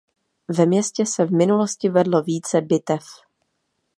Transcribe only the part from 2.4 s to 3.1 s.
bitev.